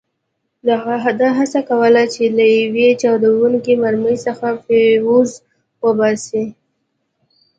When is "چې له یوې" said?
2.13-2.87